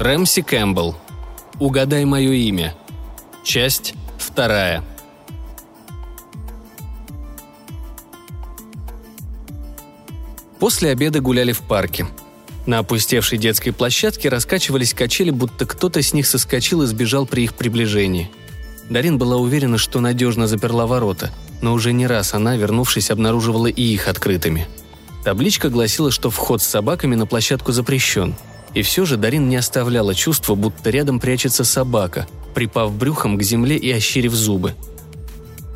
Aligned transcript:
Рэмси 0.00 0.40
Кэмпбелл. 0.40 0.96
Угадай 1.58 2.06
мое 2.06 2.32
имя. 2.32 2.74
Часть 3.44 3.92
вторая. 4.16 4.82
После 10.58 10.88
обеда 10.88 11.20
гуляли 11.20 11.52
в 11.52 11.60
парке. 11.60 12.06
На 12.64 12.78
опустевшей 12.78 13.36
детской 13.36 13.72
площадке 13.72 14.30
раскачивались 14.30 14.94
качели, 14.94 15.28
будто 15.28 15.66
кто-то 15.66 16.00
с 16.00 16.14
них 16.14 16.26
соскочил 16.26 16.80
и 16.80 16.86
сбежал 16.86 17.26
при 17.26 17.44
их 17.44 17.52
приближении. 17.52 18.30
Дарин 18.88 19.18
была 19.18 19.36
уверена, 19.36 19.76
что 19.76 20.00
надежно 20.00 20.46
заперла 20.46 20.86
ворота, 20.86 21.30
но 21.60 21.74
уже 21.74 21.92
не 21.92 22.06
раз 22.06 22.32
она, 22.32 22.56
вернувшись, 22.56 23.10
обнаруживала 23.10 23.66
и 23.66 23.82
их 23.82 24.08
открытыми. 24.08 24.66
Табличка 25.24 25.68
гласила, 25.68 26.10
что 26.10 26.30
вход 26.30 26.62
с 26.62 26.66
собаками 26.66 27.16
на 27.16 27.26
площадку 27.26 27.72
запрещен. 27.72 28.34
И 28.74 28.82
все 28.82 29.04
же 29.04 29.16
Дарин 29.16 29.48
не 29.48 29.56
оставляла 29.56 30.14
чувства, 30.14 30.54
будто 30.54 30.90
рядом 30.90 31.20
прячется 31.20 31.64
собака, 31.64 32.26
припав 32.54 32.92
брюхом 32.92 33.36
к 33.36 33.42
земле 33.42 33.76
и 33.76 33.90
ощерив 33.90 34.32
зубы– 34.34 34.74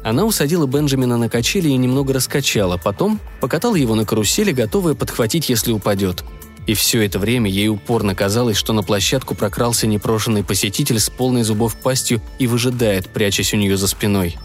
она 0.05 0.27
усадила 0.27 0.67
Бенджамина 0.67 1.17
на 1.17 1.31
качели 1.31 1.71
и 1.71 1.77
немного 1.79 2.13
раскачала, 2.13 2.77
потом 2.77 3.19
покатала 3.41 3.75
его 3.75 3.95
на 3.95 4.05
карусели, 4.05 4.53
готовая 4.53 4.95
подхватить, 4.95 5.49
если 5.49 5.73
упадет. 5.73 6.25
И 6.67 6.75
все 6.75 7.03
это 7.03 7.19
время 7.19 7.51
ей 7.51 7.69
упорно 7.69 8.15
казалось, 8.15 8.59
что 8.59 8.75
на 8.75 8.83
площадку 8.83 9.35
прокрался 9.35 9.87
непрошенный 9.87 10.45
посетитель 10.45 11.01
с 11.01 11.09
полной 11.09 11.43
зубов 11.43 11.77
пастью 11.77 12.21
и 12.39 12.47
выжидает, 12.47 13.09
прячась 13.09 13.55
у 13.55 13.57
нее 13.57 13.79
за 13.79 13.89
спиной. 13.89 14.37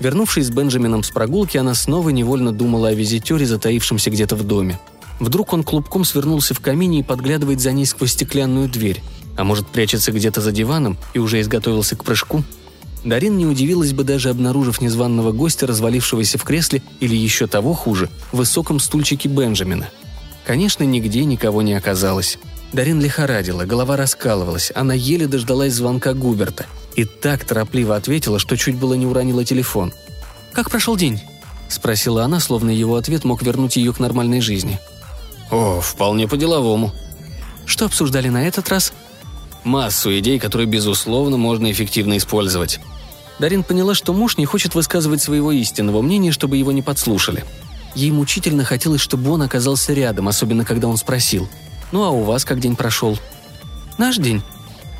Вернувшись 0.00 0.46
с 0.46 0.50
Бенджамином 0.50 1.04
с 1.04 1.10
прогулки, 1.10 1.58
она 1.58 1.74
снова 1.74 2.08
невольно 2.08 2.50
думала 2.50 2.88
о 2.88 2.94
визитере, 2.94 3.46
затаившемся 3.46 4.10
где-то 4.10 4.34
в 4.34 4.42
доме. 4.42 4.80
Вдруг 5.20 5.52
он 5.52 5.62
клубком 5.62 6.04
свернулся 6.04 6.54
в 6.54 6.60
камине 6.60 7.00
и 7.00 7.02
подглядывает 7.02 7.60
за 7.60 7.72
ней 7.72 7.86
сквозь 7.86 8.12
стеклянную 8.12 8.68
дверь. 8.68 9.02
А 9.36 9.44
может, 9.44 9.66
прячется 9.66 10.12
где-то 10.12 10.40
за 10.40 10.52
диваном 10.52 10.96
и 11.12 11.18
уже 11.18 11.40
изготовился 11.40 11.96
к 11.96 12.04
прыжку? 12.04 12.44
Дарин 13.04 13.36
не 13.36 13.46
удивилась 13.46 13.92
бы 13.92 14.02
даже 14.02 14.30
обнаружив 14.30 14.80
незваного 14.80 15.32
гостя, 15.32 15.66
развалившегося 15.66 16.38
в 16.38 16.44
кресле 16.44 16.82
или 17.00 17.14
еще 17.14 17.46
того 17.46 17.74
хуже, 17.74 18.08
в 18.32 18.38
высоком 18.38 18.80
стульчике 18.80 19.28
Бенджамина. 19.28 19.90
Конечно, 20.46 20.84
нигде 20.84 21.24
никого 21.24 21.62
не 21.62 21.74
оказалось. 21.74 22.38
Дарин 22.72 23.00
лихорадила, 23.00 23.64
голова 23.64 23.96
раскалывалась, 23.96 24.72
она 24.74 24.94
еле 24.94 25.26
дождалась 25.26 25.74
звонка 25.74 26.12
Губерта 26.12 26.66
и 26.96 27.04
так 27.04 27.44
торопливо 27.44 27.96
ответила, 27.96 28.38
что 28.38 28.56
чуть 28.56 28.76
было 28.76 28.94
не 28.94 29.06
уронила 29.06 29.44
телефон. 29.44 29.92
«Как 30.52 30.70
прошел 30.70 30.96
день?»– 30.96 31.20
спросила 31.68 32.24
она, 32.24 32.40
словно 32.40 32.70
его 32.70 32.96
ответ 32.96 33.24
мог 33.24 33.42
вернуть 33.42 33.76
ее 33.76 33.92
к 33.92 34.00
нормальной 34.00 34.40
жизни. 34.40 34.78
«О, 35.50 35.80
вполне 35.80 36.28
по-деловому». 36.28 36.92
«Что 37.66 37.86
обсуждали 37.86 38.28
на 38.28 38.46
этот 38.46 38.68
раз?» 38.68 38.92
«Массу 39.64 40.16
идей, 40.18 40.38
которые, 40.38 40.66
безусловно, 40.66 41.36
можно 41.36 41.70
эффективно 41.70 42.16
использовать. 42.16 42.80
Дарин 43.38 43.64
поняла, 43.64 43.94
что 43.94 44.12
муж 44.12 44.36
не 44.36 44.46
хочет 44.46 44.74
высказывать 44.74 45.22
своего 45.22 45.50
истинного 45.52 46.02
мнения, 46.02 46.32
чтобы 46.32 46.56
его 46.56 46.72
не 46.72 46.82
подслушали. 46.82 47.44
Ей 47.94 48.10
мучительно 48.10 48.64
хотелось, 48.64 49.00
чтобы 49.00 49.30
он 49.30 49.42
оказался 49.42 49.92
рядом, 49.92 50.28
особенно 50.28 50.64
когда 50.64 50.88
он 50.88 50.96
спросил. 50.96 51.48
«Ну 51.92 52.04
а 52.04 52.10
у 52.10 52.22
вас 52.22 52.44
как 52.44 52.60
день 52.60 52.76
прошел?» 52.76 53.18
«Наш 53.98 54.16
день». 54.16 54.42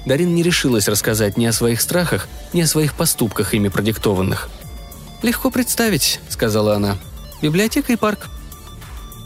Дарин 0.07 0.35
не 0.35 0.43
решилась 0.43 0.89
рассказать 0.89 1.37
ни 1.39 1.47
о 1.47 1.53
своих 1.53 1.81
страхах, 1.81 2.29
ни 2.53 2.61
о 2.61 2.67
своих 2.67 2.95
поступках, 2.95 3.55
ими 3.55 3.69
продиктованных. 3.69 4.49
«Легко 5.23 5.51
представить»,— 5.51 6.21
сказала 6.29 6.77
она. 6.77 6.99
«Библиотека 7.41 7.93
и 7.93 7.97
парк». 7.97 8.29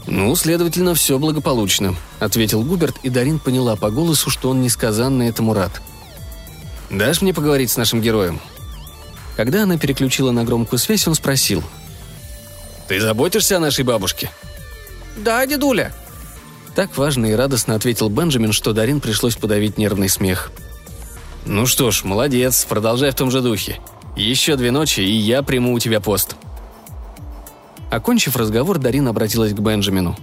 «Ну, 0.07 0.35
следовательно, 0.35 0.95
все 0.95 1.19
благополучно»,— 1.19 1.95
ответил 2.19 2.63
Губерт, 2.63 2.97
и 3.03 3.09
Дарин 3.09 3.39
поняла 3.39 3.75
по 3.75 3.91
голосу, 3.91 4.29
что 4.29 4.49
он 4.49 4.61
несказанно 4.61 5.23
этому 5.23 5.53
рад. 5.53 5.81
«Дашь 6.89 7.21
мне 7.21 7.33
поговорить 7.33 7.71
с 7.71 7.77
нашим 7.77 8.01
героем?» 8.01 8.39
Когда 9.35 9.63
она 9.63 9.77
переключила 9.77 10.31
на 10.31 10.43
громкую 10.43 10.79
связь, 10.79 11.07
он 11.07 11.15
спросил. 11.15 11.63
«Ты 12.87 12.99
заботишься 12.99 13.57
о 13.57 13.59
нашей 13.59 13.85
бабушке?» 13.85 14.29
«Да, 15.17 15.45
дедуля». 15.45 15.93
Так 16.75 16.97
важно 16.97 17.27
и 17.27 17.33
радостно 17.33 17.75
ответил 17.75 18.09
Бенджамин, 18.09 18.51
что 18.51 18.73
Дарин 18.73 18.99
пришлось 18.99 19.35
подавить 19.35 19.77
нервный 19.77 20.09
смех. 20.09 20.51
«Ну 21.45 21.65
что 21.65 21.91
ж, 21.91 22.03
молодец, 22.03 22.65
продолжай 22.67 23.11
в 23.11 23.15
том 23.15 23.31
же 23.31 23.41
духе. 23.41 23.79
Еще 24.15 24.55
две 24.55 24.71
ночи, 24.71 25.01
и 25.01 25.11
я 25.11 25.41
приму 25.43 25.73
у 25.73 25.79
тебя 25.79 25.99
пост». 25.99 26.35
Окончив 27.89 28.35
разговор, 28.35 28.77
Дарин 28.77 29.07
обратилась 29.07 29.53
к 29.53 29.59
Бенджамину. 29.59 30.17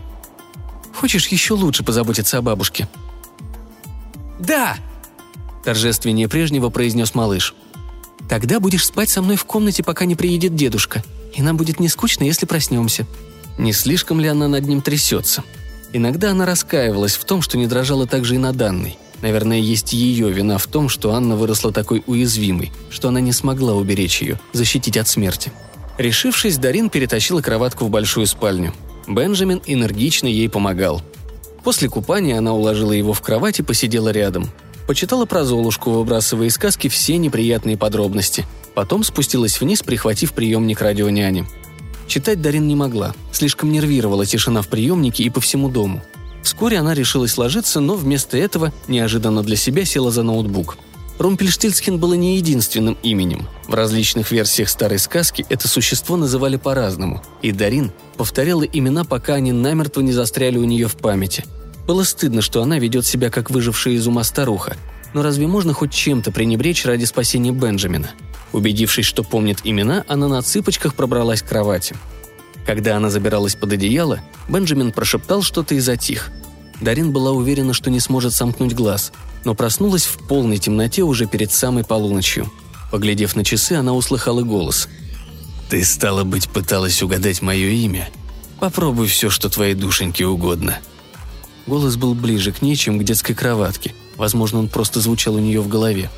«Хочешь 0.94 1.28
еще 1.28 1.54
лучше 1.54 1.84
позаботиться 1.84 2.38
о 2.38 2.42
бабушке?» 2.42 2.88
«Да!» 4.38 4.76
Торжественнее 5.64 6.28
прежнего 6.28 6.70
произнес 6.70 7.14
малыш– 7.14 7.54
Тогда 8.28 8.58
будешь 8.60 8.84
спать 8.84 9.08
со 9.08 9.22
мной 9.22 9.36
в 9.36 9.44
комнате, 9.44 9.82
пока 9.82 10.04
не 10.04 10.16
приедет 10.16 10.54
дедушка. 10.54 11.04
И 11.34 11.42
нам 11.42 11.56
будет 11.56 11.80
не 11.80 11.88
скучно, 11.88 12.24
если 12.24 12.46
проснемся». 12.46 13.06
Не 13.58 13.72
слишком 13.72 14.20
ли 14.20 14.28
она 14.28 14.48
над 14.48 14.66
ним 14.66 14.82
трясется? 14.82 15.42
Иногда 15.94 16.32
она 16.32 16.44
раскаивалась 16.44 17.14
в 17.14 17.24
том, 17.24 17.40
что 17.40 17.56
не 17.56 17.66
дрожала 17.66 18.06
так 18.06 18.26
же 18.26 18.34
и 18.34 18.38
на 18.38 18.52
данной. 18.52 18.98
Наверное, 19.22 19.58
есть 19.58 19.94
ее 19.94 20.30
вина 20.30 20.58
в 20.58 20.66
том, 20.66 20.90
что 20.90 21.14
Анна 21.14 21.36
выросла 21.36 21.72
такой 21.72 22.04
уязвимой, 22.06 22.70
что 22.90 23.08
она 23.08 23.20
не 23.20 23.32
смогла 23.32 23.72
уберечь 23.72 24.20
ее, 24.20 24.38
защитить 24.52 24.98
от 24.98 25.08
смерти. 25.08 25.52
Решившись, 25.98 26.58
Дарин 26.58 26.90
перетащила 26.90 27.40
кроватку 27.40 27.86
в 27.86 27.90
большую 27.90 28.26
спальню. 28.26 28.74
Бенджамин 29.06 29.62
энергично 29.66 30.26
ей 30.26 30.48
помогал. 30.48 31.02
После 31.64 31.88
купания 31.88 32.38
она 32.38 32.52
уложила 32.52 32.92
его 32.92 33.12
в 33.12 33.20
кровать 33.22 33.60
и 33.60 33.62
посидела 33.62 34.10
рядом. 34.10 34.50
Почитала 34.86 35.26
про 35.26 35.44
Золушку, 35.44 35.90
выбрасывая 35.90 36.46
из 36.46 36.54
сказки 36.54 36.88
все 36.88 37.16
неприятные 37.16 37.76
подробности. 37.76 38.46
Потом 38.74 39.02
спустилась 39.02 39.60
вниз, 39.60 39.82
прихватив 39.82 40.32
приемник 40.32 40.80
радионяни. 40.80 41.46
Читать 42.06 42.40
Дарин 42.40 42.68
не 42.68 42.76
могла, 42.76 43.14
слишком 43.32 43.72
нервировала 43.72 44.24
тишина 44.26 44.62
в 44.62 44.68
приемнике 44.68 45.24
и 45.24 45.30
по 45.30 45.40
всему 45.40 45.68
дому. 45.68 46.02
Вскоре 46.42 46.78
она 46.78 46.94
решилась 46.94 47.36
ложиться, 47.36 47.80
но 47.80 47.94
вместо 47.94 48.36
этого 48.36 48.72
неожиданно 48.86 49.42
для 49.42 49.56
себя 49.56 49.84
села 49.84 50.12
за 50.12 50.22
ноутбук. 50.22 50.78
Румпельштильцхен 51.18 51.98
было 51.98 52.14
не 52.14 52.36
единственным 52.36 52.96
именем. 53.02 53.48
В 53.68 53.74
различных 53.74 54.30
версиях 54.30 54.68
старой 54.68 54.98
сказки 54.98 55.46
это 55.48 55.68
существо 55.68 56.16
называли 56.16 56.56
по-разному, 56.56 57.22
и 57.42 57.52
Дарин 57.52 57.92
повторяла 58.16 58.62
имена, 58.62 59.04
пока 59.04 59.34
они 59.34 59.52
намертво 59.52 60.00
не 60.00 60.12
застряли 60.12 60.58
у 60.58 60.64
нее 60.64 60.88
в 60.88 60.96
памяти– 60.96 61.44
было 61.86 62.02
стыдно, 62.02 62.42
что 62.42 62.62
она 62.62 62.78
ведет 62.78 63.06
себя 63.06 63.30
как 63.30 63.50
выжившая 63.50 63.94
из 63.94 64.06
ума 64.06 64.24
старуха. 64.24 64.76
Но 65.14 65.22
разве 65.22 65.46
можно 65.46 65.72
хоть 65.72 65.92
чем-то 65.92 66.32
пренебречь 66.32 66.84
ради 66.84 67.04
спасения 67.04 67.52
Бенджамина? 67.52 68.10
Убедившись, 68.52 69.06
что 69.06 69.22
помнит 69.22 69.60
имена, 69.64 70.04
она 70.08 70.28
на 70.28 70.42
цыпочках 70.42 70.94
пробралась 70.94 71.42
к 71.42 71.48
кровати. 71.48 71.94
Когда 72.66 72.96
она 72.96 73.10
забиралась 73.10 73.54
под 73.54 73.72
одеяло, 73.72 74.20
Бенджамин 74.48 74.90
прошептал 74.90 75.42
что-то 75.42 75.76
и 75.76 75.78
затих. 75.78 76.30
Дарин 76.80 77.12
была 77.12 77.30
уверена, 77.30 77.72
что 77.72 77.90
не 77.90 78.00
сможет 78.00 78.34
сомкнуть 78.34 78.74
глаз, 78.74 79.12
но 79.46 79.54
проснулась 79.54 80.06
в 80.06 80.18
полной 80.26 80.58
темноте 80.58 81.02
уже 81.02 81.26
перед 81.26 81.52
самой 81.52 81.84
полуночью. 81.84 82.50
Поглядев 82.90 83.36
на 83.36 83.44
часы, 83.44 83.74
она 83.74 83.94
услыхала 83.94 84.42
голос. 84.42 84.88
«Ты, 85.70 85.84
стало 85.84 86.24
быть, 86.24 86.48
пыталась 86.48 87.00
угадать 87.00 87.42
мое 87.42 87.68
имя? 87.68 88.08
Попробуй 88.58 89.06
все, 89.06 89.30
что 89.30 89.48
твоей 89.48 89.74
душеньке 89.74 90.26
угодно», 90.26 90.80
Голос 91.68 91.96
был 91.96 92.14
ближе 92.14 92.52
к 92.52 92.60
ней, 92.60 92.74
чем 92.74 92.98
к 92.98 93.04
детской 93.04 93.34
кроватке. 93.34 93.94
Возможно, 94.16 94.58
он 94.58 94.68
просто 94.68 95.00
звучал 95.00 95.36
у 95.36 95.38
нее 95.38 95.60
в 95.60 95.68
голове. 95.68 96.10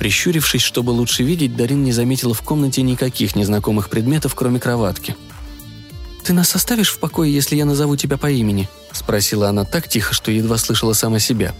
Прищурившись, 0.00 0.62
чтобы 0.62 0.90
лучше 0.90 1.22
видеть, 1.22 1.56
Дарин 1.56 1.84
не 1.84 1.92
заметила 1.92 2.34
в 2.34 2.42
комнате 2.42 2.82
никаких 2.82 3.36
незнакомых 3.36 3.90
предметов, 3.90 4.34
кроме 4.34 4.58
кроватки. 4.58 5.14
«Ты 6.24 6.32
нас 6.32 6.54
оставишь 6.56 6.90
в 6.90 6.98
покое, 6.98 7.32
если 7.32 7.54
я 7.54 7.64
назову 7.64 7.96
тебя 7.96 8.16
по 8.16 8.30
имени?»– 8.30 8.68
спросила 8.92 9.48
она 9.48 9.64
так 9.64 9.88
тихо, 9.88 10.14
что 10.14 10.32
едва 10.32 10.56
слышала 10.56 10.94
сама 10.94 11.20
себя. 11.20 11.54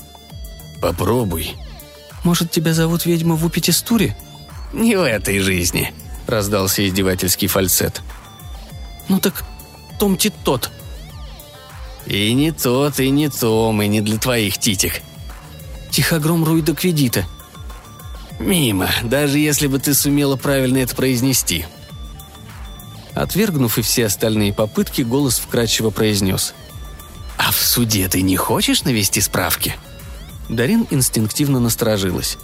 «Попробуй». 0.83 1.55
«Может, 2.25 2.51
тебя 2.51 2.75
зовут 2.75 3.07
ведьма 3.07 3.37
в 3.37 3.47
Упетистуре?» 3.47 4.17
«Не 4.73 4.97
в 4.97 5.03
этой 5.03 5.39
жизни»,– 5.39 5.93
раздался 6.27 6.87
издевательский 6.87 7.47
фальцет. 7.49 8.03
«Ну 9.09 9.21
так 9.21 9.45
Том 9.99 10.19
тот», 10.45 10.71
«И 12.07 12.33
не 12.33 12.51
тот, 12.51 12.99
и 12.99 13.11
не 13.11 13.29
том, 13.29 13.81
и 13.81 13.87
не 13.87 14.01
для 14.01 14.19
твоих 14.19 14.59
титик». 14.59 15.03
«Тихогром 15.91 16.45
Руида 16.45 16.75
Кведита». 16.75 17.27
«Мимо, 18.41 18.89
даже 19.05 19.39
если 19.39 19.69
бы 19.69 19.79
ты 19.79 19.95
сумела 19.95 20.37
правильно 20.37 20.79
это 20.79 20.97
произнести». 20.97 21.65
Отвергнув 23.15 23.79
и 23.79 23.83
все 23.83 24.07
остальные 24.07 24.53
попытки, 24.53 25.03
голос 25.03 25.39
вкрадчиво 25.39 25.91
произнес. 25.91 26.55
«А 27.37 27.53
в 27.53 27.57
суде 27.57 28.09
ты 28.09 28.23
не 28.23 28.37
хочешь 28.37 28.83
навести 28.83 29.21
справки?» 29.21 29.77
Дарин 30.49 30.87
инстинктивно 30.91 31.61
насторожилась. 31.61 32.39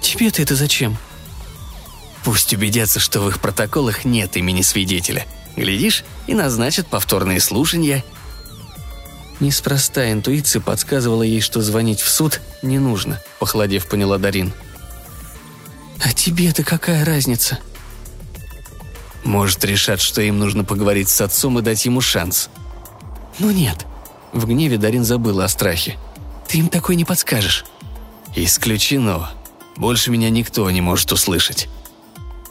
«Тебе-то 0.00 0.42
это 0.42 0.54
зачем?» 0.54 0.96
«Пусть 2.24 2.52
убедятся, 2.52 3.00
что 3.00 3.20
в 3.20 3.28
их 3.28 3.40
протоколах 3.40 4.04
нет 4.04 4.36
имени 4.36 4.62
свидетеля. 4.62 5.26
Глядишь, 5.56 6.04
и 6.26 6.34
назначат 6.34 6.86
повторные 6.86 7.40
слушания 7.40 8.04
Неспроста 9.40 10.10
интуиция 10.10 10.60
подсказывала 10.60 11.22
ей, 11.22 11.40
что 11.40 11.62
звонить 11.62 12.00
в 12.00 12.08
суд 12.08 12.40
не 12.62 12.78
нужно, 12.78 13.22
похолодев, 13.38 13.86
поняла 13.86 14.18
Дарин. 14.18 14.52
«А 16.02 16.12
тебе-то 16.12 16.64
какая 16.64 17.04
разница?» 17.04 17.58
«Может, 19.24 19.64
решат, 19.64 20.00
что 20.00 20.22
им 20.22 20.38
нужно 20.38 20.64
поговорить 20.64 21.08
с 21.08 21.20
отцом 21.20 21.58
и 21.58 21.62
дать 21.62 21.84
ему 21.84 22.00
шанс». 22.00 22.50
«Ну 23.38 23.50
нет». 23.50 23.86
В 24.32 24.46
гневе 24.46 24.76
Дарин 24.76 25.04
забыла 25.04 25.44
о 25.44 25.48
страхе. 25.48 25.96
«Ты 26.48 26.58
им 26.58 26.68
такой 26.68 26.96
не 26.96 27.04
подскажешь». 27.04 27.64
«Исключено. 28.34 29.30
Больше 29.76 30.10
меня 30.10 30.30
никто 30.30 30.68
не 30.70 30.80
может 30.80 31.12
услышать». 31.12 31.68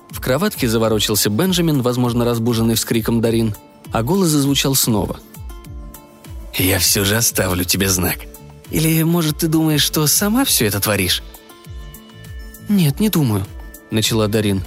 В 0.09 0.21
кроватке 0.21 0.67
заворочился 0.67 1.29
Бенджамин, 1.29 1.81
возможно, 1.81 2.23
разбуженный 2.23 2.75
вскриком 2.75 3.21
Дарин, 3.21 3.55
а 3.91 4.03
голос 4.03 4.29
зазвучал 4.29 4.75
снова. 4.75 5.19
«Я 6.55 6.79
все 6.79 7.03
же 7.03 7.17
оставлю 7.17 7.63
тебе 7.63 7.89
знак. 7.89 8.19
Или, 8.71 9.03
может, 9.03 9.39
ты 9.39 9.47
думаешь, 9.47 9.83
что 9.83 10.05
сама 10.07 10.45
все 10.45 10.65
это 10.65 10.79
творишь?» 10.79 11.23
«Нет, 12.69 12.99
не 12.99 13.09
думаю»,— 13.09 13.45
начала 13.91 14.27
Дарин. 14.27 14.63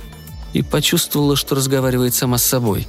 И 0.52 0.62
почувствовала, 0.62 1.36
что 1.36 1.54
разговаривает 1.54 2.14
сама 2.14 2.38
с 2.38 2.44
собой. 2.44 2.86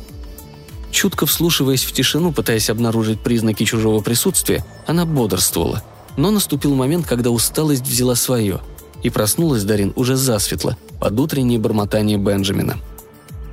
Чутко 0.91 1.25
вслушиваясь 1.25 1.83
в 1.83 1.91
тишину, 1.91 2.31
пытаясь 2.31 2.69
обнаружить 2.69 3.21
признаки 3.21 3.63
чужого 3.63 4.01
присутствия, 4.01 4.65
она 4.87 5.05
бодрствовала. 5.05 5.83
Но 6.17 6.31
наступил 6.31 6.75
момент, 6.75 7.07
когда 7.07 7.29
усталость 7.29 7.85
взяла 7.85 8.15
свое. 8.15 8.61
И 9.03 9.09
проснулась 9.09 9.63
Дарин 9.63 9.93
уже 9.95 10.15
засветло, 10.15 10.77
под 10.99 11.19
утреннее 11.19 11.59
бормотание 11.59 12.17
Бенджамина. 12.17 12.77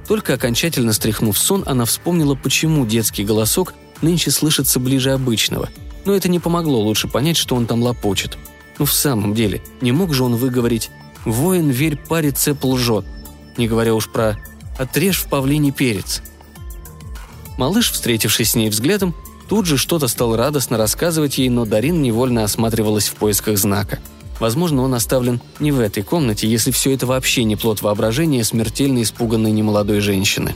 Только 0.07 0.35
окончательно 0.35 0.93
стряхнув 0.93 1.39
сон, 1.39 1.63
она 1.67 1.85
вспомнила, 1.85 2.35
почему 2.35 2.87
детский 2.87 3.25
голосок 3.25 3.75
нынче 4.01 4.31
слышится 4.31 4.81
ближе 4.81 5.13
обычного. 5.13 5.69
Но 6.05 6.15
это 6.15 6.29
не 6.29 6.39
помогло 6.39 6.81
лучше 6.81 7.09
понять, 7.09 7.37
что 7.37 7.55
он 7.55 7.67
там 7.67 7.83
лопочет. 7.83 8.39
Ну 8.79 8.85
в 8.85 8.93
самом 8.93 9.35
деле, 9.35 9.63
не 9.81 9.93
мог 9.93 10.15
же 10.15 10.25
он 10.25 10.37
выговорить 10.37 10.91
«Воин, 11.25 11.69
верь 11.69 11.97
паре, 11.97 12.31
цеп 12.31 12.65
лжет», 12.65 13.05
не 13.57 13.69
говоря 13.69 13.95
уж 13.95 14.09
про 14.09 14.39
«Отрежь 14.79 15.19
в 15.19 15.29
павлине 15.29 15.73
перец». 15.73 16.23
Малыш, 17.59 17.91
встретившись 17.91 18.53
с 18.53 18.55
ней 18.55 18.71
взглядом, 18.71 19.15
тут 19.49 19.67
же 19.67 19.77
что-то 19.77 20.09
стал 20.09 20.37
радостно 20.37 20.77
рассказывать 20.77 21.39
ей, 21.39 21.49
но 21.49 21.65
Дарин 21.65 22.03
невольно 22.03 22.45
осматривалась 22.45 23.09
в 23.09 23.15
поисках 23.15 23.59
знака. 23.59 23.99
Возможно, 24.41 24.83
он 24.83 24.95
оставлен 24.95 25.41
не 25.59 25.73
в 25.73 25.81
этой 25.81 26.03
комнате, 26.03 26.49
если 26.49 26.71
все 26.71 26.93
это 26.93 27.07
вообще 27.07 27.45
не 27.45 27.57
плод 27.57 27.83
воображения 27.83 28.45
смертельно 28.45 29.03
испуганной 29.03 29.51
немолодой 29.51 30.01
женщины. 30.01 30.55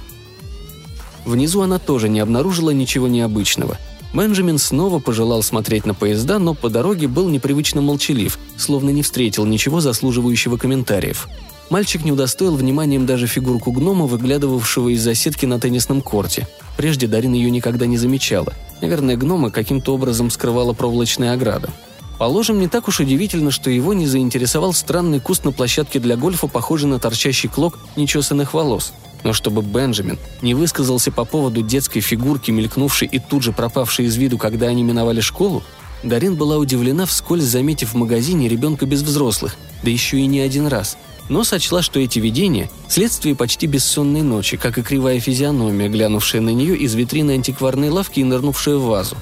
Внизу 1.24 1.62
она 1.62 1.78
тоже 1.78 2.08
не 2.08 2.20
обнаружила 2.20 2.70
ничего 2.70 3.08
необычного. 3.08 3.78
Бенджамин 4.12 4.58
снова 4.58 4.98
пожелал 4.98 5.42
смотреть 5.42 5.86
на 5.86 5.94
поезда, 5.94 6.38
но 6.38 6.54
по 6.54 6.68
дороге 6.68 7.08
был 7.08 7.28
непривычно 7.28 7.80
молчалив, 7.80 8.38
словно 8.56 8.90
не 8.90 9.02
встретил 9.02 9.46
ничего 9.46 9.80
заслуживающего 9.80 10.58
комментариев. 10.58 11.28
Мальчик 11.72 12.04
не 12.04 12.12
удостоил 12.12 12.54
вниманием 12.54 13.06
даже 13.06 13.26
фигурку 13.26 13.72
гнома, 13.72 14.04
выглядывавшего 14.04 14.90
из-за 14.90 15.14
сетки 15.14 15.46
на 15.46 15.58
теннисном 15.58 16.02
корте. 16.02 16.46
Прежде 16.76 17.06
Дарина 17.06 17.34
ее 17.34 17.50
никогда 17.50 17.86
не 17.86 17.96
замечала. 17.96 18.52
Наверное, 18.82 19.16
гнома 19.16 19.50
каким-то 19.50 19.94
образом 19.94 20.30
скрывала 20.30 20.74
проволочная 20.74 21.32
ограда. 21.32 21.70
Положим, 22.18 22.60
не 22.60 22.68
так 22.68 22.88
уж 22.88 23.00
удивительно, 23.00 23.50
что 23.50 23.70
его 23.70 23.94
не 23.94 24.06
заинтересовал 24.06 24.74
странный 24.74 25.18
куст 25.18 25.46
на 25.46 25.52
площадке 25.52 25.98
для 25.98 26.18
гольфа, 26.18 26.46
похожий 26.46 26.90
на 26.90 26.98
торчащий 26.98 27.48
клок 27.48 27.78
нечесанных 27.96 28.52
волос. 28.52 28.92
Но 29.24 29.32
чтобы 29.32 29.62
Бенджамин 29.62 30.18
не 30.42 30.52
высказался 30.52 31.10
по 31.10 31.24
поводу 31.24 31.62
детской 31.62 32.00
фигурки, 32.00 32.50
мелькнувшей 32.50 33.08
и 33.08 33.18
тут 33.18 33.44
же 33.44 33.52
пропавшей 33.52 34.04
из 34.04 34.16
виду, 34.16 34.36
когда 34.36 34.66
они 34.66 34.82
миновали 34.82 35.22
школу, 35.22 35.62
Дарин 36.02 36.34
была 36.34 36.58
удивлена, 36.58 37.06
вскользь 37.06 37.44
заметив 37.44 37.94
в 37.94 37.96
магазине 37.96 38.46
ребенка 38.46 38.84
без 38.84 39.00
взрослых, 39.00 39.56
да 39.82 39.90
еще 39.90 40.18
и 40.18 40.26
не 40.26 40.40
один 40.40 40.66
раз. 40.66 40.98
Но 41.28 41.44
сочла, 41.44 41.82
что 41.82 42.00
эти 42.00 42.18
видения– 42.18 42.70
следствие 42.88 43.34
почти 43.34 43.66
бессонной 43.66 44.22
ночи, 44.22 44.56
как 44.56 44.78
и 44.78 44.82
кривая 44.82 45.20
физиономия, 45.20 45.88
глянувшая 45.88 46.42
на 46.42 46.50
нее 46.50 46.76
из 46.76 46.94
витрины 46.94 47.32
антикварной 47.32 47.88
лавки 47.88 48.20
и 48.20 48.24
нырнувшая 48.24 48.76
в 48.76 48.84
вазу. 48.84 49.16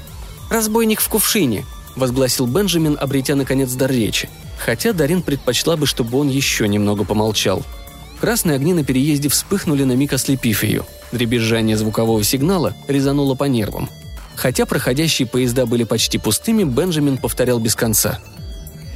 «Разбойник 0.51 1.01
в 1.01 1.09
кувшине»,– 1.09 1.65
возгласил 1.97 2.47
Бенджамин, 2.47 2.97
обретя 3.01 3.37
наконец 3.37 3.73
дар 3.73 3.91
речи. 3.91 4.29
Хотя 4.59 4.93
Дарин 4.93 5.23
предпочла 5.23 5.77
бы, 5.77 5.87
чтобы 5.87 6.19
он 6.19 6.29
еще 6.29 6.67
немного 6.69 7.05
помолчал– 7.05 7.63
Красные 8.21 8.57
огни 8.57 8.75
на 8.75 8.85
переезде 8.85 9.31
вспыхнули 9.31 9.85
на 9.85 9.93
миг 9.93 10.13
ослепив 10.13 10.63
ее. 10.63 10.85
Дребезжание 11.11 11.77
звукового 11.77 12.23
сигнала 12.23 12.75
резануло 12.87 13.35
по 13.35 13.45
нервам. 13.45 13.89
Хотя 14.37 14.67
проходящие 14.67 15.27
поезда 15.27 15.67
были 15.67 15.85
почти 15.85 16.19
пустыми, 16.19 16.65
Бенджамин 16.65 17.17
повторял 17.17 17.59
без 17.59 17.75
конца. 17.75 18.21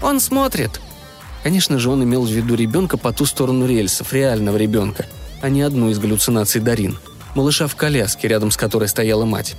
«Он 0.03 0.21
смотрит!» 0.21 0.81
Конечно 1.45 1.79
же, 1.79 1.91
он 1.91 2.03
имел 2.03 2.25
в 2.25 2.31
виду 2.31 2.57
ребенка 2.57 2.97
по 2.97 3.13
ту 3.13 3.25
сторону 3.25 3.67
рельсов, 3.67 4.13
реального 4.13 4.57
ребенка, 4.57 5.07
а 5.41 5.49
не 5.49 5.63
одну 5.63 5.91
из 5.91 6.01
галлюцинаций 6.01 6.61
Дарин. 6.61 6.99
Малыша 7.37 7.69
в 7.69 7.77
коляске, 7.77 8.27
рядом 8.27 8.51
с 8.51 8.57
которой 8.57 8.89
стояла 8.89 9.25
мать. 9.25 9.55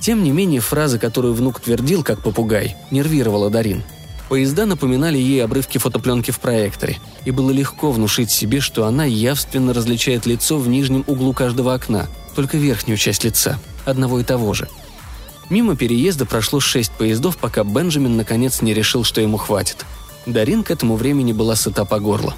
Тем 0.00 0.22
не 0.22 0.32
менее, 0.32 0.60
фраза, 0.60 0.98
которую 0.98 1.32
внук 1.32 1.60
твердил, 1.60 2.02
как 2.02 2.22
попугай, 2.22 2.76
нервировала 2.90 3.48
Дарин– 3.48 3.82
Поезда 4.32 4.64
напоминали 4.64 5.18
ей 5.18 5.44
обрывки 5.44 5.76
фотопленки 5.76 6.30
в 6.30 6.40
проекторе, 6.40 6.96
и 7.26 7.30
было 7.30 7.50
легко 7.50 7.92
внушить 7.92 8.30
себе, 8.30 8.60
что 8.60 8.86
она 8.86 9.04
явственно 9.04 9.74
различает 9.74 10.24
лицо 10.24 10.56
в 10.56 10.68
нижнем 10.68 11.04
углу 11.06 11.34
каждого 11.34 11.74
окна, 11.74 12.06
только 12.34 12.56
верхнюю 12.56 12.96
часть 12.96 13.24
лица, 13.24 13.60
одного 13.84 14.20
и 14.20 14.24
того 14.24 14.54
же. 14.54 14.70
Мимо 15.50 15.76
переезда 15.76 16.24
прошло 16.24 16.60
шесть 16.60 16.92
поездов, 16.92 17.36
пока 17.36 17.62
Бенджамин 17.62 18.16
наконец 18.16 18.62
не 18.62 18.72
решил, 18.72 19.04
что 19.04 19.20
ему 19.20 19.36
хватит. 19.36 19.84
Дарин 20.26 20.62
к 20.62 20.70
этому 20.70 20.96
времени 20.96 21.32
была 21.32 21.56
сыта 21.56 21.84
по 21.84 21.98
горло. 21.98 22.34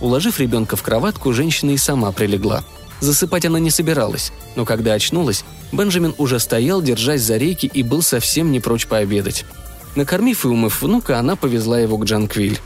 Уложив 0.00 0.40
ребенка 0.40 0.76
в 0.76 0.82
кроватку, 0.82 1.32
женщина 1.32 1.70
и 1.70 1.76
сама 1.76 2.12
прилегла. 2.12 2.62
Засыпать 3.00 3.44
она 3.44 3.58
не 3.58 3.70
собиралась, 3.70 4.32
но 4.56 4.64
когда 4.64 4.92
очнулась, 4.94 5.44
Бенджамин 5.72 6.14
уже 6.18 6.38
стоял, 6.38 6.80
держась 6.80 7.22
за 7.22 7.36
рейки, 7.36 7.66
и 7.66 7.82
был 7.82 8.02
совсем 8.02 8.52
не 8.52 8.60
прочь 8.60 8.86
пообедать. 8.86 9.44
Накормив 9.96 10.44
и 10.44 10.48
умыв 10.48 10.82
внука, 10.82 11.18
она 11.18 11.36
повезла 11.36 11.78
его 11.78 11.98
к 11.98 12.04
Джанквиль. 12.04 12.60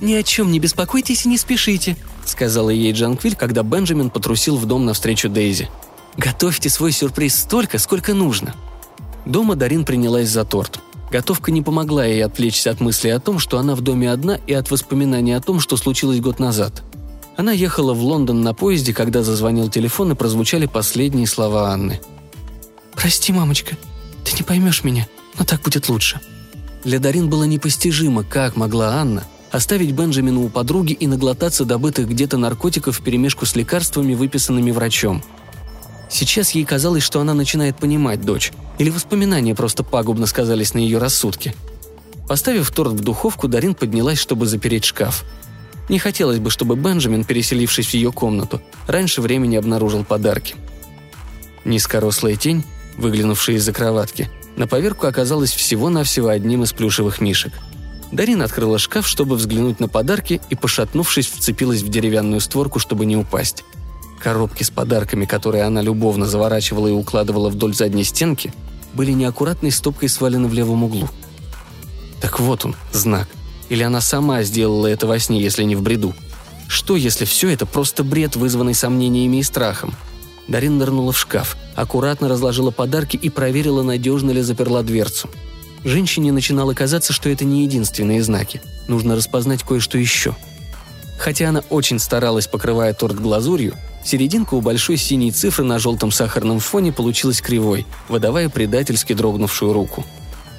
«Ни 0.00 0.14
о 0.14 0.22
чем 0.22 0.50
не 0.50 0.58
беспокойтесь 0.58 1.24
и 1.24 1.28
не 1.28 1.38
спешите»,— 1.38 1.96
сказала 2.24 2.70
ей 2.70 2.92
Джанквиль, 2.92 3.36
когда 3.36 3.62
Бенджамин 3.62 4.10
потрусил 4.10 4.56
в 4.56 4.66
дом 4.66 4.84
навстречу 4.84 5.28
Дейзи. 5.28 5.70
«Готовьте 6.16 6.68
свой 6.68 6.92
сюрприз 6.92 7.34
столько, 7.36 7.78
сколько 7.78 8.14
нужно». 8.14 8.54
Дома 9.24 9.54
Дарин 9.56 9.84
принялась 9.84 10.28
за 10.28 10.44
торт. 10.44 10.80
Готовка 11.10 11.52
не 11.52 11.62
помогла 11.62 12.04
ей 12.04 12.24
отвлечься 12.24 12.70
от 12.70 12.80
мысли 12.80 13.08
о 13.08 13.20
том, 13.20 13.38
что 13.38 13.58
она 13.58 13.74
в 13.74 13.80
доме 13.80 14.10
одна 14.10 14.38
и 14.46 14.52
от 14.52 14.70
воспоминаний 14.70 15.32
о 15.32 15.40
том, 15.40 15.60
что 15.60 15.76
случилось 15.76 16.20
год 16.20 16.38
назад. 16.38 16.82
Она 17.36 17.52
ехала 17.52 17.92
в 17.92 18.02
Лондон 18.02 18.42
на 18.42 18.54
поезде, 18.54 18.92
когда 18.94 19.22
зазвонил 19.22 19.68
телефон 19.68 20.12
и 20.12 20.14
прозвучали 20.14 20.66
последние 20.66 21.26
слова 21.26 21.70
Анны. 21.70 22.00
«Прости, 22.94 23.32
мамочка, 23.32 23.76
ты 24.24 24.36
не 24.36 24.42
поймешь 24.42 24.82
меня 24.82 25.06
но 25.38 25.44
так 25.44 25.62
будет 25.62 25.88
лучше». 25.88 26.20
Для 26.84 26.98
Дарин 26.98 27.28
было 27.28 27.44
непостижимо, 27.44 28.22
как 28.22 28.56
могла 28.56 28.94
Анна 28.94 29.24
оставить 29.50 29.92
Бенджамина 29.92 30.40
у 30.40 30.48
подруги 30.48 30.92
и 30.92 31.06
наглотаться 31.06 31.64
добытых 31.64 32.08
где-то 32.08 32.36
наркотиков 32.36 32.96
вперемешку 32.96 33.46
с 33.46 33.56
лекарствами, 33.56 34.14
выписанными 34.14 34.70
врачом. 34.70 35.22
Сейчас 36.08 36.52
ей 36.52 36.64
казалось, 36.64 37.02
что 37.02 37.20
она 37.20 37.34
начинает 37.34 37.76
понимать 37.76 38.22
дочь, 38.22 38.52
или 38.78 38.90
воспоминания 38.90 39.54
просто 39.54 39.82
пагубно 39.82 40.26
сказались 40.26 40.74
на 40.74 40.78
ее 40.78 40.98
рассудке. 40.98 41.54
Поставив 42.28 42.70
торт 42.70 42.92
в 42.92 43.00
духовку, 43.00 43.48
Дарин 43.48 43.74
поднялась, 43.74 44.18
чтобы 44.18 44.46
запереть 44.46 44.84
шкаф. 44.84 45.24
Не 45.88 45.98
хотелось 45.98 46.38
бы, 46.38 46.50
чтобы 46.50 46.74
Бенджамин, 46.74 47.24
переселившись 47.24 47.88
в 47.88 47.94
ее 47.94 48.10
комнату, 48.12 48.60
раньше 48.86 49.20
времени 49.20 49.56
обнаружил 49.56 50.04
подарки. 50.04 50.56
Низкорослая 51.64 52.36
тень, 52.36 52.64
выглянувшая 52.96 53.56
из-за 53.56 53.72
кроватки, 53.72 54.28
на 54.56 54.66
поверку 54.66 55.06
оказалась 55.06 55.52
всего-навсего 55.52 56.28
одним 56.28 56.64
из 56.64 56.72
плюшевых 56.72 57.20
мишек. 57.20 57.52
Дарина 58.10 58.44
открыла 58.44 58.78
шкаф, 58.78 59.06
чтобы 59.06 59.36
взглянуть 59.36 59.80
на 59.80 59.88
подарки, 59.88 60.40
и, 60.48 60.54
пошатнувшись, 60.54 61.26
вцепилась 61.26 61.82
в 61.82 61.88
деревянную 61.88 62.40
створку, 62.40 62.78
чтобы 62.78 63.04
не 63.04 63.16
упасть. 63.16 63.64
Коробки 64.26 64.64
с 64.64 64.70
подарками, 64.70 65.24
которые 65.24 65.62
она 65.62 65.82
любовно 65.82 66.26
заворачивала 66.26 66.88
и 66.88 66.90
укладывала 66.90 67.48
вдоль 67.48 67.76
задней 67.76 68.02
стенки, 68.02 68.52
были 68.92 69.12
неаккуратной 69.12 69.70
стопкой 69.70 70.08
свалены 70.08 70.48
в 70.48 70.52
левом 70.52 70.82
углу. 70.82 71.08
Так 72.20 72.40
вот 72.40 72.64
он, 72.64 72.74
знак. 72.90 73.28
Или 73.68 73.84
она 73.84 74.00
сама 74.00 74.42
сделала 74.42 74.88
это 74.88 75.06
во 75.06 75.20
сне, 75.20 75.40
если 75.40 75.62
не 75.62 75.76
в 75.76 75.82
бреду. 75.82 76.12
Что, 76.66 76.96
если 76.96 77.24
все 77.24 77.50
это 77.50 77.66
просто 77.66 78.02
бред, 78.02 78.34
вызванный 78.34 78.74
сомнениями 78.74 79.36
и 79.36 79.42
страхом? 79.44 79.94
Дарин 80.48 80.76
нырнула 80.76 81.12
в 81.12 81.18
шкаф, 81.20 81.56
аккуратно 81.76 82.28
разложила 82.28 82.72
подарки 82.72 83.16
и 83.16 83.30
проверила, 83.30 83.84
надежно 83.84 84.32
ли 84.32 84.42
заперла 84.42 84.82
дверцу. 84.82 85.30
Женщине 85.84 86.32
начинало 86.32 86.74
казаться, 86.74 87.12
что 87.12 87.28
это 87.28 87.44
не 87.44 87.62
единственные 87.62 88.24
знаки. 88.24 88.60
Нужно 88.88 89.14
распознать 89.14 89.62
кое-что 89.62 89.98
еще. 89.98 90.34
Хотя 91.16 91.50
она 91.50 91.62
очень 91.70 92.00
старалась, 92.00 92.48
покрывая 92.48 92.92
торт 92.92 93.20
глазурью, 93.20 93.74
серединка 94.06 94.54
у 94.54 94.60
большой 94.60 94.96
синей 94.96 95.32
цифры 95.32 95.64
на 95.64 95.78
желтом 95.78 96.10
сахарном 96.12 96.60
фоне 96.60 96.92
получилась 96.92 97.40
кривой, 97.40 97.86
выдавая 98.08 98.48
предательски 98.48 99.12
дрогнувшую 99.12 99.72
руку. 99.72 100.04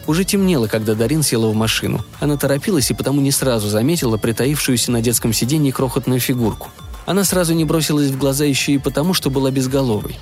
Уже 0.06 0.24
темнело, 0.24 0.68
когда 0.68 0.96
Дарин 0.96 1.22
села 1.22 1.48
в 1.48 1.56
машину. 1.56 2.04
Она 2.20 2.38
торопилась 2.38 2.90
и 2.92 2.94
потому 2.94 3.20
не 3.22 3.32
сразу 3.32 3.68
заметила 3.68 4.18
притаившуюся 4.18 4.92
на 4.92 5.02
детском 5.02 5.34
сиденье 5.34 5.74
крохотную 5.74 6.20
фигурку. 6.20 6.70
Она 7.06 7.24
сразу 7.24 7.54
не 7.54 7.66
бросилась 7.66 8.10
в 8.10 8.18
глаза 8.18 8.46
еще 8.46 8.74
и 8.74 8.78
потому, 8.78 9.14
что 9.14 9.30
была 9.30 9.52
безголовой. 9.52 10.18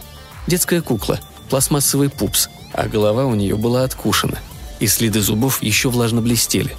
Детская 0.47 0.81
кукла, 0.81 1.19
пластмассовый 1.49 2.09
пупс, 2.09 2.49
а 2.73 2.87
голова 2.87 3.25
у 3.25 3.35
нее 3.35 3.55
была 3.55 3.83
откушена. 3.83 4.39
И 4.79 4.87
следы 4.87 5.21
зубов 5.21 5.61
еще 5.61 5.89
влажно 5.89 6.21
блестели. 6.21 6.75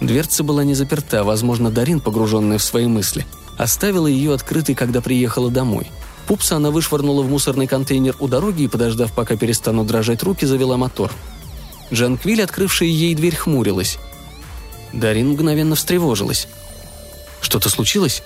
Дверца 0.00 0.44
была 0.44 0.62
не 0.64 0.74
заперта, 0.74 1.24
возможно, 1.24 1.70
Дарин, 1.70 2.00
погруженная 2.00 2.58
в 2.58 2.62
свои 2.62 2.86
мысли, 2.86 3.26
оставила 3.56 4.06
ее 4.06 4.34
открытой, 4.34 4.74
когда 4.74 5.00
приехала 5.00 5.50
домой. 5.50 5.90
Пупса 6.26 6.56
она 6.56 6.70
вышвырнула 6.70 7.22
в 7.22 7.30
мусорный 7.30 7.66
контейнер 7.66 8.16
у 8.18 8.28
дороги 8.28 8.62
и, 8.62 8.68
подождав, 8.68 9.12
пока 9.12 9.36
перестанут 9.36 9.86
дрожать 9.86 10.22
руки, 10.22 10.44
завела 10.44 10.76
мотор– 10.76 11.12
Жанквиль, 11.90 12.42
открывшая 12.42 12.88
ей 12.88 13.14
дверь, 13.14 13.36
хмурилась. 13.36 13.98
Дарин 14.92 15.30
мгновенно 15.30 15.74
встревожилась. 15.74 16.48
«Что-то 17.40 17.68
случилось?» 17.68 18.22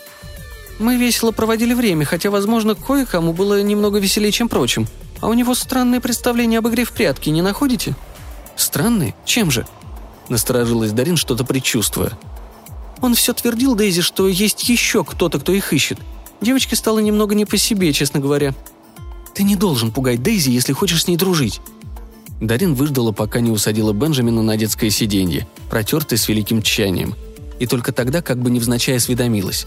«Мы 0.79 0.97
весело 0.97 1.31
проводили 1.31 1.75
время, 1.75 2.07
хотя, 2.07 2.31
возможно, 2.31 2.75
кое-кому 2.75 3.35
было 3.35 3.63
немного 3.63 3.99
веселее, 3.99 4.33
чем 4.33 4.49
прочим. 4.49 4.89
А 5.21 5.29
у 5.29 5.35
него 5.35 5.55
странное 5.55 6.01
представление 6.01 6.61
об 6.61 6.69
игре 6.69 6.85
в 6.85 6.93
прятки, 6.93 7.29
не 7.29 7.43
находите?» 7.43 7.95
«Странные? 8.57 9.15
Чем 9.27 9.51
же?» 9.51 9.67
Насторожилась 10.31 10.93
Дарин, 10.93 11.17
что-то 11.17 11.45
предчувствуя. 11.45 12.13
Он 13.03 13.15
все 13.15 13.33
твердил 13.33 13.75
Дейзи, 13.75 14.03
что 14.03 14.29
есть 14.29 14.69
еще 14.69 15.05
кто-то, 15.05 15.39
кто 15.39 15.53
их 15.53 15.73
ищет. 15.73 15.99
Девочке 16.41 16.77
стало 16.77 16.99
немного 16.99 17.35
не 17.35 17.45
по 17.45 17.57
себе, 17.57 17.93
честно 17.93 18.21
говоря. 18.21 18.55
«Ты 19.35 19.43
не 19.43 19.57
должен 19.57 19.91
пугать 19.91 20.23
Дейзи, 20.23 20.51
если 20.51 20.73
хочешь 20.73 21.05
с 21.05 21.09
ней 21.09 21.17
дружить», 21.17 21.61
Дарин 22.41 22.75
выждала, 22.75 23.13
пока 23.13 23.41
не 23.41 23.51
усадила 23.51 23.93
Бенджамина 23.93 24.43
на 24.43 24.57
детское 24.57 24.89
сиденье, 24.91 25.47
протертое 25.69 26.19
с 26.19 26.27
великим 26.27 26.63
тщанием. 26.63 27.15
И 27.59 27.67
только 27.67 27.93
тогда 27.93 28.23
как 28.23 28.39
бы 28.39 28.51
невзначай 28.51 28.97
осведомилась. 28.97 29.67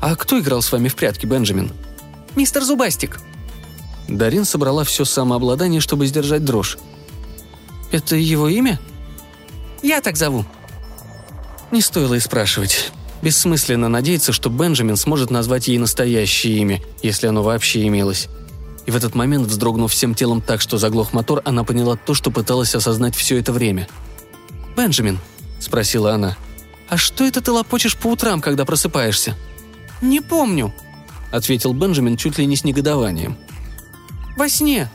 «А 0.00 0.16
кто 0.16 0.40
играл 0.40 0.62
с 0.62 0.72
вами 0.72 0.88
в 0.88 0.96
прятки, 0.96 1.26
Бенджамин?» 1.26 1.70
«Мистер 2.34 2.62
Зубастик». 2.62 3.20
Дарин 4.08 4.46
собрала 4.46 4.84
все 4.84 5.04
самообладание, 5.04 5.80
чтобы 5.80 6.06
сдержать 6.06 6.44
дрожь. 6.44 6.78
«Это 7.92 8.16
его 8.16 8.48
имя?» 8.48 8.80
«Я 9.82 10.00
так 10.00 10.16
зову». 10.16 10.46
Не 11.72 11.80
стоило 11.80 12.12
и 12.12 12.20
спрашивать. 12.20 12.92
Бессмысленно 13.22 13.88
надеяться, 13.88 14.32
что 14.32 14.50
Бенджамин 14.50 14.96
сможет 14.96 15.30
назвать 15.30 15.68
ей 15.68 15.78
настоящее 15.78 16.58
имя, 16.58 16.82
если 17.02 17.28
оно 17.28 17.42
вообще 17.42 17.86
имелось. 17.86 18.28
И 18.84 18.90
в 18.90 18.96
этот 18.96 19.14
момент, 19.14 19.46
вздрогнув 19.46 19.90
всем 19.90 20.14
телом 20.14 20.42
так, 20.42 20.60
что 20.60 20.76
заглох 20.76 21.14
мотор, 21.14 21.40
она 21.46 21.64
поняла 21.64 21.96
то, 21.96 22.12
что 22.12 22.30
пыталась 22.30 22.74
осознать 22.74 23.16
все 23.16 23.38
это 23.38 23.52
время. 23.52 23.88
«Бенджамин»,— 24.76 25.18
спросила 25.60 26.12
она,— 26.12 26.36
«а 26.90 26.98
что 26.98 27.24
это 27.24 27.40
ты 27.40 27.50
лопочешь 27.50 27.96
по 27.96 28.08
утрам, 28.08 28.42
когда 28.42 28.66
просыпаешься?» 28.66 29.34
«Не 30.02 30.20
помню»,— 30.20 30.74
ответил 31.32 31.72
Бенджамин 31.72 32.18
чуть 32.18 32.36
ли 32.36 32.44
не 32.44 32.56
с 32.56 32.64
негодованием. 32.64 33.38
«Во 34.36 34.46
сне». 34.50 34.90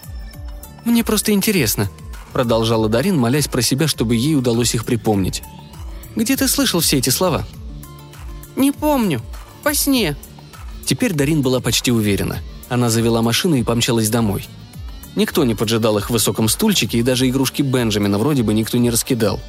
«Мне 0.86 1.04
просто 1.04 1.32
интересно»,— 1.32 1.90
продолжала 2.34 2.88
Дарин, 2.88 3.18
молясь 3.18 3.48
про 3.48 3.64
себя, 3.64 3.88
чтобы 3.88 4.16
ей 4.16 4.36
удалось 4.36 4.76
их 4.76 4.86
припомнить. 4.86 5.42
«Где 6.18 6.36
ты 6.36 6.50
слышал 6.50 6.82
все 6.82 6.98
эти 6.98 7.10
слова?» 7.10 7.48
«Не 8.58 8.74
помню. 8.74 9.22
Во 9.64 9.74
сне». 9.74 10.18
Теперь 10.86 11.14
Дарин 11.14 11.42
была 11.42 11.62
почти 11.62 11.92
уверена— 11.94 12.40
она 12.70 12.90
завела 12.90 13.22
машину 13.22 13.56
и 13.56 13.64
помчалась 13.64 14.10
домой. 14.10 14.48
Никто 15.16 15.44
не 15.46 15.56
поджидал 15.56 15.98
их 15.98 16.10
в 16.10 16.14
высоком 16.14 16.50
стульчике, 16.50 17.00
и 17.00 17.04
даже 17.04 17.28
игрушки 17.28 17.62
Бенджамина 17.62 18.20
вроде 18.20 18.44
бы 18.44 18.54
никто 18.54 18.78
не 18.78 18.90
раскидал. 18.90 19.40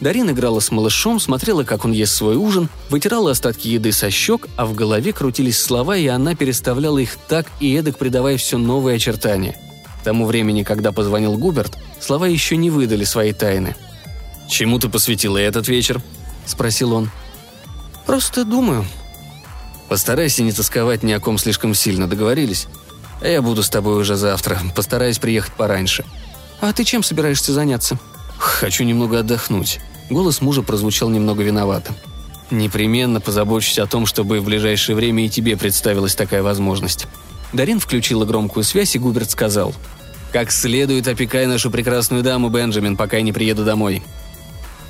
Дарин 0.00 0.30
играла 0.30 0.60
с 0.60 0.70
малышом, 0.70 1.18
смотрела, 1.18 1.64
как 1.64 1.84
он 1.84 1.90
ест 1.90 2.14
свой 2.14 2.36
ужин, 2.36 2.68
вытирала 2.88 3.32
остатки 3.32 3.66
еды 3.66 3.90
со 3.90 4.10
щек, 4.10 4.46
а 4.56 4.64
в 4.64 4.74
голове 4.74 5.12
крутились 5.12 5.60
слова, 5.60 5.96
и 5.96 6.06
она 6.06 6.36
переставляла 6.36 6.98
их 6.98 7.16
так 7.28 7.48
и 7.58 7.74
эдак, 7.74 7.98
придавая 7.98 8.36
все 8.36 8.58
новые 8.58 8.96
очертания. 8.96 9.58
К 10.00 10.04
тому 10.04 10.24
времени, 10.24 10.62
когда 10.62 10.92
позвонил 10.92 11.36
Губерт, 11.36 11.76
слова 12.00 12.28
еще 12.28 12.56
не 12.56 12.70
выдали 12.70 13.04
свои 13.04 13.32
тайны. 13.32 13.74
«Чему 14.48 14.78
ты 14.78 14.88
посвятила 14.88 15.36
этот 15.36 15.66
вечер?»– 15.68 16.00
спросил 16.50 16.92
он. 16.92 17.10
«Просто 18.06 18.44
думаю», 18.44 18.84
Постарайся 19.88 20.42
не 20.42 20.52
тосковать 20.52 21.02
ни 21.02 21.12
о 21.12 21.20
ком 21.20 21.38
слишком 21.38 21.74
сильно, 21.74 22.06
договорились? 22.06 22.66
А 23.22 23.26
я 23.26 23.40
буду 23.40 23.62
с 23.62 23.70
тобой 23.70 23.98
уже 23.98 24.16
завтра, 24.16 24.58
постараюсь 24.74 25.18
приехать 25.18 25.54
пораньше». 25.54 26.04
«А 26.60 26.72
ты 26.72 26.84
чем 26.84 27.02
собираешься 27.02 27.52
заняться?» 27.52 27.98
«Хочу 28.36 28.84
немного 28.84 29.20
отдохнуть». 29.20 29.80
Голос 30.10 30.40
мужа 30.40 30.62
прозвучал 30.62 31.08
немного 31.08 31.42
виновато. 31.42 31.94
«Непременно 32.50 33.20
позабочусь 33.20 33.78
о 33.78 33.86
том, 33.86 34.06
чтобы 34.06 34.40
в 34.40 34.44
ближайшее 34.44 34.96
время 34.96 35.24
и 35.24 35.28
тебе 35.28 35.56
представилась 35.56 36.16
такая 36.16 36.42
возможность». 36.42 37.06
Дарин 37.52 37.78
включила 37.78 38.24
громкую 38.24 38.64
связь, 38.64 38.96
и 38.96 38.98
Губерт 38.98 39.30
сказал. 39.30 39.72
«Как 40.32 40.50
следует 40.50 41.06
опекай 41.06 41.46
нашу 41.46 41.70
прекрасную 41.70 42.22
даму, 42.22 42.48
Бенджамин, 42.48 42.96
пока 42.96 43.18
я 43.18 43.22
не 43.22 43.32
приеду 43.32 43.64
домой». 43.64 44.02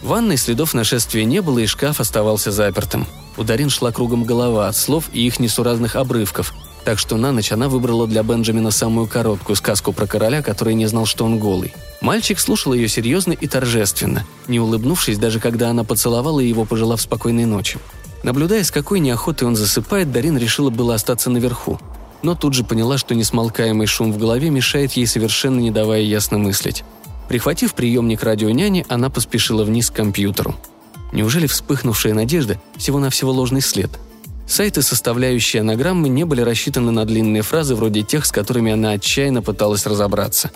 В 0.02 0.08
ванной 0.08 0.36
следов 0.36 0.74
нашествия 0.74 1.24
не 1.24 1.42
было, 1.42 1.58
и 1.58 1.66
шкаф 1.66 2.00
оставался 2.00 2.52
запертым. 2.52 3.06
У 3.36 3.44
Дарин 3.44 3.70
шла 3.70 3.92
кругом 3.92 4.24
голова 4.24 4.68
от 4.68 4.76
слов 4.76 5.04
и 5.12 5.26
их 5.26 5.40
несуразных 5.40 5.96
обрывков, 5.96 6.54
так 6.84 6.98
что 6.98 7.16
на 7.16 7.32
ночь 7.32 7.52
она 7.52 7.68
выбрала 7.68 8.06
для 8.06 8.22
Бенджамина 8.22 8.70
самую 8.70 9.06
короткую 9.08 9.56
сказку 9.56 9.92
про 9.92 10.06
короля, 10.06 10.40
который 10.42 10.74
не 10.74 10.86
знал, 10.86 11.04
что 11.04 11.24
он 11.24 11.38
голый. 11.38 11.74
Мальчик 12.00 12.38
слушал 12.38 12.72
ее 12.72 12.88
серьезно 12.88 13.32
и 13.32 13.46
торжественно, 13.46 14.24
не 14.46 14.60
улыбнувшись, 14.60 15.18
даже 15.18 15.40
когда 15.40 15.70
она 15.70 15.84
поцеловала 15.84 16.40
его, 16.40 16.64
пожелав 16.64 17.00
спокойной 17.00 17.44
ночи. 17.44 17.78
Наблюдая, 18.22 18.64
с 18.64 18.70
какой 18.70 19.00
неохотой 19.00 19.46
он 19.46 19.56
засыпает, 19.56 20.12
Дарин 20.12 20.38
решила 20.38 20.70
было 20.70 20.94
остаться 20.94 21.30
наверху, 21.30 21.78
но 22.22 22.34
тут 22.34 22.54
же 22.54 22.64
поняла, 22.64 22.98
что 22.98 23.14
несмолкаемый 23.14 23.86
шум 23.86 24.12
в 24.12 24.18
голове 24.18 24.50
мешает 24.50 24.92
ей 24.92 25.06
совершенно 25.06 25.60
не 25.60 25.70
давая 25.70 26.00
ясно 26.00 26.38
мыслить. 26.38 26.84
Прихватив 27.28 27.74
приемник 27.74 28.22
радионяни, 28.22 28.86
она 28.88 29.10
поспешила 29.10 29.62
вниз 29.64 29.90
к 29.90 29.94
компьютеру. 29.94 30.56
Неужели 31.12 31.46
вспыхнувшая 31.46 32.14
надежда– 32.14 32.60
всего-навсего 32.76 33.30
ложный 33.30 33.60
след? 33.60 33.90
Сайты, 34.46 34.80
составляющие 34.80 35.60
анаграммы, 35.60 36.08
не 36.08 36.24
были 36.24 36.40
рассчитаны 36.40 36.90
на 36.90 37.04
длинные 37.04 37.42
фразы 37.42 37.74
вроде 37.74 38.02
тех, 38.02 38.24
с 38.24 38.32
которыми 38.32 38.72
она 38.72 38.92
отчаянно 38.92 39.42
пыталась 39.42 39.86
разобраться. 39.86 40.50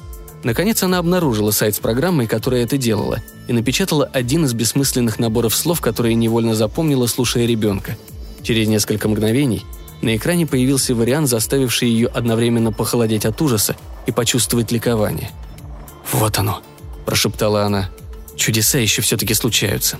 Наконец 0.44 0.82
она 0.82 0.98
обнаружила 0.98 1.50
сайт 1.50 1.76
с 1.76 1.78
программой, 1.78 2.26
которая 2.26 2.64
это 2.64 2.78
делала, 2.78 3.22
и 3.48 3.52
напечатала 3.52 4.06
один 4.06 4.46
из 4.46 4.54
бессмысленных 4.54 5.18
наборов 5.18 5.54
слов, 5.54 5.80
которые 5.80 6.14
невольно 6.14 6.54
запомнила, 6.54 7.06
слушая 7.06 7.46
ребенка. 7.46 7.96
Через 8.42 8.66
несколько 8.66 9.08
мгновений 9.08 9.64
на 10.00 10.16
экране 10.16 10.46
появился 10.46 10.94
вариант, 10.94 11.28
заставивший 11.28 11.88
ее 11.90 12.08
одновременно 12.08 12.72
похолодеть 12.72 13.26
от 13.26 13.40
ужаса 13.40 13.76
и 14.06 14.10
почувствовать 14.10 14.72
ликование. 14.72 15.30
«Вот 16.10 16.38
оно»,– 16.38 16.62
прошептала 17.06 17.64
она. 17.64 17.90
«Чудеса 18.36 18.78
еще 18.78 19.02
все-таки 19.02 19.34
случаются». 19.34 19.98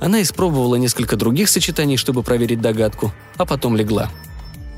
Она 0.00 0.22
испробовала 0.22 0.76
несколько 0.76 1.16
других 1.16 1.48
сочетаний, 1.48 1.96
чтобы 1.96 2.22
проверить 2.22 2.60
догадку, 2.60 3.12
а 3.36 3.44
потом 3.44 3.76
легла. 3.76 4.10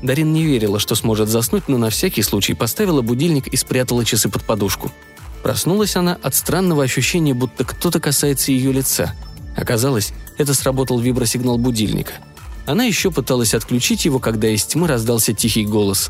Дарин 0.01 0.33
не 0.33 0.43
верила, 0.43 0.79
что 0.79 0.95
сможет 0.95 1.29
заснуть, 1.29 1.67
но 1.67 1.77
на 1.77 1.89
всякий 1.89 2.23
случай 2.23 2.53
поставила 2.53 3.01
будильник 3.01 3.47
и 3.47 3.55
спрятала 3.55 4.03
часы 4.03 4.29
под 4.29 4.43
подушку. 4.43 4.91
Проснулась 5.43 5.95
она 5.95 6.17
от 6.21 6.35
странного 6.35 6.83
ощущения, 6.83 7.33
будто 7.33 7.63
кто-то 7.63 7.99
касается 7.99 8.51
ее 8.51 8.71
лица. 8.71 9.13
Оказалось, 9.55 10.13
это 10.37 10.53
сработал 10.53 10.99
вибросигнал 10.99 11.57
будильника. 11.57 12.13
Она 12.65 12.83
еще 12.83 13.11
пыталась 13.11 13.53
отключить 13.53 14.05
его, 14.05 14.19
когда 14.19 14.49
из 14.49 14.65
тьмы 14.65 14.87
раздался 14.87 15.33
тихий 15.33 15.65
голос. 15.65 16.09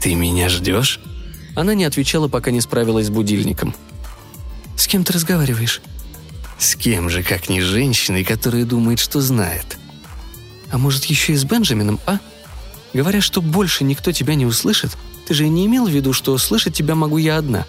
«Ты 0.00 0.14
меня 0.14 0.48
ждешь?» 0.48 1.00
Она 1.58 1.74
не 1.74 1.84
отвечала, 1.84 2.28
пока 2.28 2.52
не 2.52 2.60
справилась 2.60 3.06
с 3.06 3.10
будильником. 3.10 3.74
«С 4.76 4.86
кем 4.86 5.02
ты 5.02 5.12
разговариваешь?» 5.12 5.82
С 6.56 6.76
кем 6.76 7.10
же, 7.10 7.24
как 7.24 7.48
не 7.48 7.60
женщиной, 7.60 8.22
которая 8.22 8.64
думает, 8.64 9.00
что 9.00 9.20
знает? 9.20 9.76
А 10.70 10.78
может, 10.78 11.04
еще 11.06 11.32
и 11.32 11.36
с 11.36 11.44
Бенджамином, 11.44 11.98
а? 12.06 12.20
Говоря, 12.94 13.20
что 13.20 13.42
больше 13.42 13.82
никто 13.82 14.12
тебя 14.12 14.36
не 14.36 14.46
услышит, 14.46 14.96
ты 15.26 15.34
же 15.34 15.48
не 15.48 15.66
имел 15.66 15.86
в 15.86 15.90
виду, 15.90 16.12
что 16.12 16.32
услышать 16.32 16.74
тебя 16.74 16.94
могу 16.94 17.16
я 17.16 17.38
одна. 17.38 17.66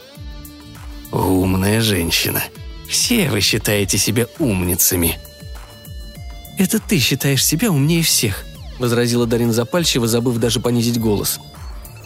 Умная 1.11 1.81
женщина. 1.81 2.43
Все 2.87 3.29
вы 3.29 3.41
считаете 3.41 3.97
себя 3.97 4.27
умницами. 4.37 5.19
Это 6.59 6.79
ты 6.79 6.99
считаешь 6.99 7.43
себя 7.43 7.71
умнее 7.71 8.03
всех, 8.03 8.43
возразила 8.77 9.25
Дарина 9.25 9.53
запальчиво, 9.53 10.07
забыв 10.07 10.37
даже 10.37 10.59
понизить 10.59 10.99
голос. 10.99 11.39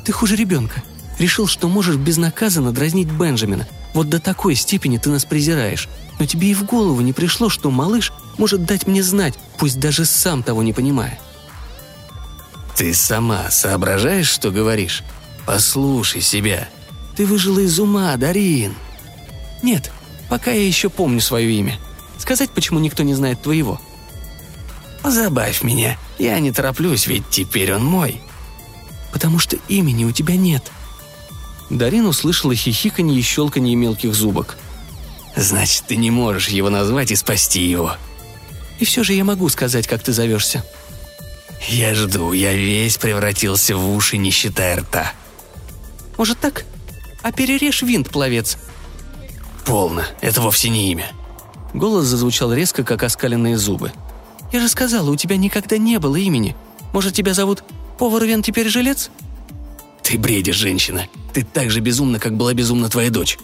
Ты 0.05 0.13
хуже 0.13 0.37
ребенка. 0.37 0.81
Решил, 1.19 1.47
что 1.47 1.67
можешь 1.67 1.95
безнаказанно 1.95 2.71
дразнить 2.71 3.11
Бенджамина. 3.11 3.67
Вот 3.93 4.09
до 4.09 4.19
такой 4.19 4.55
степени 4.55 4.97
ты 4.97 5.09
нас 5.09 5.25
презираешь 5.25 5.87
но 6.19 6.25
тебе 6.25 6.51
и 6.51 6.53
в 6.53 6.63
голову 6.63 7.01
не 7.01 7.13
пришло, 7.13 7.49
что 7.49 7.71
малыш 7.71 8.13
может 8.37 8.65
дать 8.65 8.87
мне 8.87 9.03
знать, 9.03 9.33
пусть 9.57 9.79
даже 9.79 10.05
сам 10.05 10.43
того 10.43 10.63
не 10.63 10.73
понимая». 10.73 11.19
«Ты 12.75 12.93
сама 12.93 13.51
соображаешь, 13.51 14.29
что 14.29 14.49
говоришь? 14.49 15.03
Послушай 15.45 16.21
себя. 16.21 16.67
Ты 17.15 17.25
выжила 17.25 17.59
из 17.59 17.79
ума, 17.79 18.15
Дарин». 18.17 18.73
«Нет, 19.61 19.91
Пока 20.29 20.51
я 20.51 20.65
еще 20.65 20.89
помню 20.89 21.19
свое 21.21 21.51
имя. 21.51 21.77
Сказать, 22.17 22.49
почему 22.49 22.79
никто 22.79 23.03
не 23.03 23.13
знает 23.13 23.41
твоего?» 23.41 23.79
«Позабавь 25.03 25.61
меня. 25.61 25.97
Я 26.17 26.39
не 26.39 26.51
тороплюсь, 26.51 27.05
ведь 27.05 27.29
теперь 27.29 27.73
он 27.73 27.85
мой». 27.85 28.21
«Потому 29.11 29.37
что 29.37 29.57
имени 29.67 30.05
у 30.05 30.11
тебя 30.11 30.35
нет». 30.35 30.71
Дарин 31.69 32.05
услышала 32.05 32.55
хихиканье 32.55 33.19
и 33.19 33.21
щелканье 33.21 33.75
мелких 33.75 34.13
зубок. 34.13 34.57
«Значит, 35.35 35.85
ты 35.87 35.95
не 35.95 36.11
можешь 36.11 36.49
его 36.49 36.69
назвать 36.69 37.11
и 37.11 37.15
спасти 37.15 37.63
его». 37.63 37.95
«И 38.79 38.85
все 38.85 39.03
же 39.03 39.13
я 39.13 39.23
могу 39.23 39.49
сказать, 39.49 39.87
как 39.87 40.03
ты 40.03 40.13
зовешься». 40.13 40.63
«Я 41.67 41.95
жду, 41.95 42.33
я 42.33 42.53
весь 42.53 42.97
превратился 42.97 43.75
в 43.75 43.95
уши, 43.95 44.17
не 44.17 44.31
считая 44.31 44.77
рта». 44.77 45.13
«Может 46.17 46.39
так? 46.39 46.65
А 47.21 47.31
перережь 47.31 47.81
винт, 47.81 48.09
пловец». 48.09 48.57
«Полно, 49.65 50.03
это 50.21 50.41
вовсе 50.41 50.69
не 50.69 50.91
имя». 50.91 51.09
Голос 51.73 52.05
зазвучал 52.05 52.53
резко, 52.53 52.83
как 52.83 53.01
оскаленные 53.03 53.57
зубы. 53.57 53.91
«Я 54.51 54.59
же 54.59 54.67
сказала, 54.67 55.09
у 55.09 55.15
тебя 55.15 55.37
никогда 55.37 55.77
не 55.77 55.97
было 55.99 56.17
имени. 56.17 56.55
Может, 56.91 57.13
тебя 57.13 57.33
зовут 57.33 57.63
Повар 57.97 58.25
Вен 58.25 58.43
теперь 58.43 58.67
жилец?» 58.67 59.09
«Ты 60.03 60.17
бредишь, 60.17 60.57
женщина. 60.57 61.07
Ты 61.33 61.43
так 61.43 61.71
же 61.71 61.79
безумна, 61.79 62.19
как 62.19 62.35
была 62.35 62.53
безумна 62.53 62.89
твоя 62.89 63.09
дочь». 63.09 63.39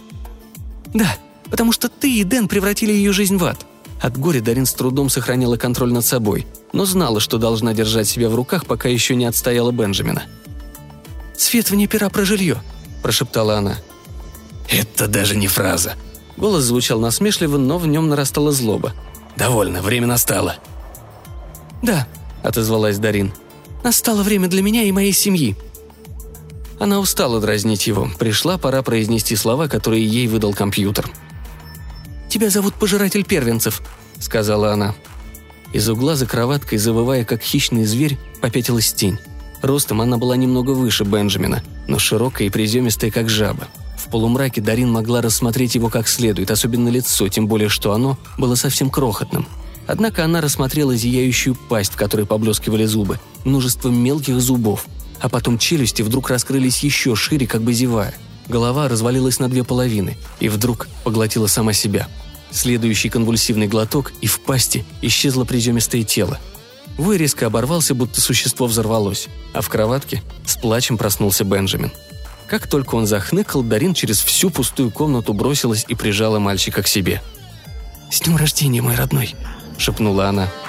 «Да, 0.94 1.18
потому 1.50 1.72
что 1.72 1.90
ты 1.90 2.20
и 2.20 2.24
Дэн 2.24 2.48
превратили 2.48 2.92
ее 2.92 3.14
жизнь 3.14 3.38
в 3.38 3.46
ад». 3.46 3.66
От 4.02 4.18
горя 4.18 4.42
Дарин 4.42 4.66
с 4.66 4.74
трудом 4.74 5.10
сохранила 5.10 5.58
контроль 5.58 5.92
над 5.92 6.06
собой, 6.06 6.48
но 6.72 6.86
знала, 6.86 7.20
что 7.20 7.38
должна 7.38 7.74
держать 7.74 8.08
себя 8.08 8.30
в 8.30 8.36
руках, 8.36 8.66
пока 8.66 8.88
еще 8.88 9.16
не 9.16 9.26
отстояла 9.26 9.72
Бенджамина. 9.72 10.24
«Свет 11.38 11.70
вне 11.70 11.88
пера 11.88 12.10
про 12.10 12.24
жилье»,– 12.24 12.62
прошептала 13.04 13.58
она. 13.58 13.78
«Это 14.70 15.08
даже 15.08 15.36
не 15.36 15.48
фраза». 15.48 15.96
Голос 16.38 16.64
звучал 16.64 17.00
насмешливо, 17.00 17.58
но 17.58 17.78
в 17.78 17.88
нем 17.88 18.08
нарастала 18.08 18.52
злоба. 18.52 18.94
«Довольно, 19.36 19.82
время 19.82 20.08
настало». 20.08 20.56
«Да»,– 21.82 22.08
отозвалась 22.44 22.98
Дарин. 22.98 23.34
«Настало 23.84 24.24
время 24.24 24.48
для 24.48 24.62
меня 24.62 24.84
и 24.84 24.92
моей 24.92 25.14
семьи». 25.14 25.58
Она 26.80 27.00
устала 27.00 27.42
дразнить 27.42 27.88
его. 27.88 28.10
Пришла 28.18 28.58
пора 28.58 28.82
произнести 28.82 29.36
слова, 29.36 29.68
которые 29.68 30.06
ей 30.06 30.28
выдал 30.28 30.54
компьютер. 30.54 31.10
«Тебя 32.30 32.50
зовут 32.50 32.76
Пожиратель 32.76 33.26
Первенцев»,— 33.26 33.82
сказала 34.20 34.72
она. 34.72 34.96
Из 35.74 35.88
угла 35.90 36.16
за 36.16 36.26
кроваткой, 36.26 36.78
завывая 36.78 37.26
как 37.26 37.42
хищный 37.42 37.86
зверь, 37.86 38.18
попятилась 38.42 38.94
тень. 38.94 39.20
Ростом 39.62 40.00
она 40.00 40.18
была 40.18 40.38
немного 40.38 40.72
выше 40.72 41.04
Бенджамина, 41.04 41.64
но 41.88 42.00
широкая 42.00 42.48
и 42.48 42.52
приземистая, 42.52 43.12
как 43.12 43.30
жаба. 43.30 43.68
В 43.98 44.10
полумраке 44.10 44.62
Дарин 44.62 44.90
могла 44.90 45.22
рассмотреть 45.22 45.76
его 45.76 45.90
как 45.90 46.08
следует, 46.08 46.50
особенно 46.50 46.88
лицо, 46.88 47.28
тем 47.28 47.48
более 47.48 47.68
что 47.68 47.92
оно 47.92 48.18
было 48.38 48.56
совсем 48.56 48.90
крохотным. 48.90 49.46
Однако 49.86 50.24
она 50.24 50.40
рассмотрела 50.40 50.96
зияющую 50.96 51.56
пасть, 51.56 51.94
в 51.94 51.98
которой 51.98 52.26
поблескивали 52.26 52.86
зубы, 52.86 53.20
множество 53.44 53.90
мелких 53.90 54.40
зубов, 54.40 54.86
а 55.20 55.30
потом 55.30 55.58
челюсти 55.58 56.02
вдруг 56.02 56.30
раскрылись 56.30 56.84
еще 56.84 57.16
шире, 57.16 57.48
как 57.48 57.62
бы 57.62 57.74
зевая. 57.74 58.14
Голова 58.48 58.88
развалилась 58.88 59.40
на 59.40 59.50
две 59.50 59.64
половины 59.64 60.18
и 60.40 60.50
вдруг 60.50 60.88
поглотила 61.04 61.48
сама 61.48 61.74
себя. 61.74 62.08
Следующий 62.52 63.10
конвульсивный 63.10 63.68
глоток, 63.68 64.12
и 64.22 64.28
в 64.28 64.40
пасти 64.40 64.84
исчезло 65.02 65.46
приземистое 65.46 66.04
тело. 66.04 66.40
Вой 66.98 67.18
резко 67.18 67.46
оборвался, 67.46 67.94
будто 67.94 68.20
существо 68.20 68.66
взорвалось, 68.66 69.28
а 69.54 69.62
в 69.62 69.70
кроватке 69.70 70.24
с 70.46 70.58
плачем 70.58 70.98
проснулся 70.98 71.44
Бенджамин. 71.44 71.92
Как 72.48 72.68
только 72.68 72.96
он 72.96 73.06
захныкал, 73.06 73.62
Дарин 73.62 73.94
через 73.94 74.20
всю 74.20 74.50
пустую 74.50 74.90
комнату 74.90 75.34
бросилась 75.34 75.86
и 75.88 75.94
прижала 75.94 76.40
мальчика 76.40 76.82
к 76.82 76.88
себе. 76.88 77.22
«С 78.12 78.22
днем 78.22 78.38
рождения, 78.38 78.82
мой 78.82 78.96
родной!»– 78.96 79.36
шепнула 79.78 80.28
она– 80.30 80.50